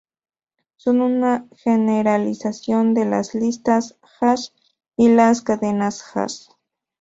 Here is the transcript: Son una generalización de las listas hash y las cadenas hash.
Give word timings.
Son 0.77 1.01
una 1.01 1.47
generalización 1.51 2.95
de 2.95 3.05
las 3.05 3.35
listas 3.35 3.99
hash 4.19 4.47
y 4.97 5.09
las 5.09 5.43
cadenas 5.43 6.03
hash. 6.15 6.47